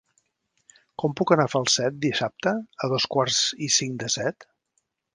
[1.03, 2.57] Com puc anar a Falset dissabte
[2.87, 4.53] a dos quarts i cinc de set?